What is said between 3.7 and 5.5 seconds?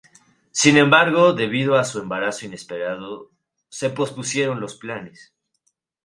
pospusieron los planes.